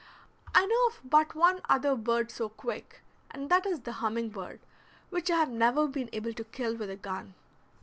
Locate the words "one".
1.35-1.61